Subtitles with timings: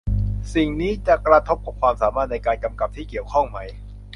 [0.53, 3.59] สิ่งนี้จะกระทบกับความสามารถในการกำกับที่เกี่ยวข้องไหม